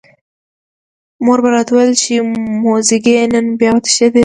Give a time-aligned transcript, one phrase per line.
[1.25, 2.13] مور به راته ویل چې
[2.63, 4.19] موزیګیه نن بیا وتښتېدې.